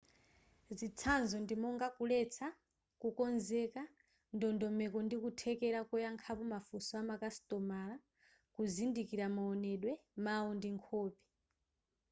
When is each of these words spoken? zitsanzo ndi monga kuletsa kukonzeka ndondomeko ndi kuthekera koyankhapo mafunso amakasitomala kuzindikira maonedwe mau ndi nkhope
zitsanzo 0.77 1.35
ndi 1.43 1.55
monga 1.61 1.87
kuletsa 1.97 2.47
kukonzeka 3.01 3.81
ndondomeko 4.35 4.97
ndi 5.05 5.15
kuthekera 5.23 5.79
koyankhapo 5.89 6.43
mafunso 6.53 6.93
amakasitomala 7.03 7.95
kuzindikira 8.55 9.25
maonedwe 9.37 9.91
mau 10.25 10.47
ndi 10.57 10.69
nkhope 10.75 11.23